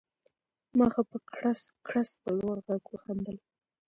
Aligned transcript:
ما 0.77 0.87
ښه 0.93 1.01
په 1.11 1.17
کړس 1.35 1.59
کړس 1.87 2.09
په 2.21 2.29
لوړ 2.39 2.57
غږ 2.67 2.83
وخندل 2.89 3.37